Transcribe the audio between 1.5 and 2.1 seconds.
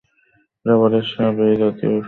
এই জাতীয় কিছু?